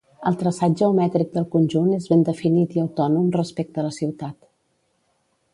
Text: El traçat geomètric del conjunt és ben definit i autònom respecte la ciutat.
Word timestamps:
El 0.29 0.35
traçat 0.43 0.77
geomètric 0.79 1.29
del 1.35 1.45
conjunt 1.57 1.91
és 1.99 2.09
ben 2.13 2.25
definit 2.31 2.75
i 2.79 2.83
autònom 2.87 3.31
respecte 3.39 3.87
la 3.89 3.93
ciutat. 4.03 4.39